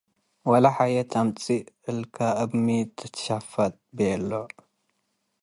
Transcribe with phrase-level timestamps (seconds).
[0.49, 1.57] ወለሐየት፤ “አመጽ'እ
[1.89, 2.67] እልከ፡ እብ ሚ
[2.97, 4.29] ትትሸፈ'ጥ?” ቤሎ'።